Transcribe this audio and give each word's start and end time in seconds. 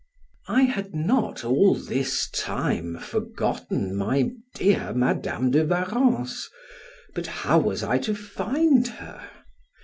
I 0.47 0.63
had 0.63 0.95
not 0.95 1.43
all 1.45 1.75
this 1.75 2.27
time 2.31 2.97
forgotten 2.97 3.95
my 3.95 4.31
dear 4.55 4.93
Madam 4.95 5.51
de 5.51 5.63
Warrens, 5.63 6.49
but 7.13 7.27
how 7.27 7.59
was 7.59 7.83
I 7.83 7.99
to 7.99 8.15
find 8.15 8.87
her? 8.87 9.29